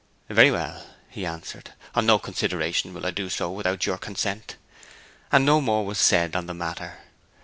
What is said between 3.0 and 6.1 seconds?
I do so without your consent.' And no more was